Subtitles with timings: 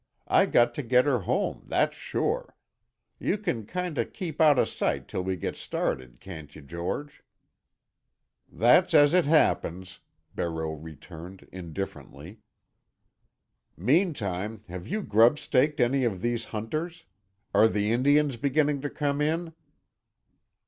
[0.27, 2.55] I got to get her home, that's sure.
[3.19, 7.23] You can kinda keep out of sight till we get started, can't you, George?"
[8.51, 9.99] "That's as it happens,"
[10.33, 12.39] Barreau returned indifferently.
[13.77, 17.05] "Meantime, have you grub staked any of these hunters?
[17.53, 19.53] Are the Indians beginning to come in?"